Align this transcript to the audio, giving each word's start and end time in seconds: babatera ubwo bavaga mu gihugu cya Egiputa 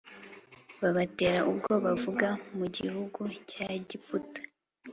babatera 0.81 1.39
ubwo 1.51 1.71
bavaga 1.85 2.29
mu 2.57 2.65
gihugu 2.77 3.21
cya 3.51 3.65
Egiputa 3.79 4.41